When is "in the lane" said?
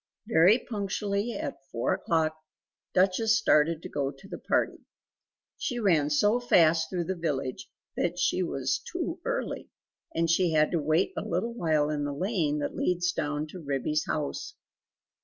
11.91-12.57